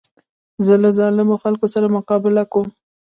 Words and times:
زه 0.65 0.73
له 0.83 0.89
ظالمو 0.97 1.35
خلکو 1.43 1.65
سره 1.73 1.93
مقابله 1.97 2.43
کوم. 2.51 2.67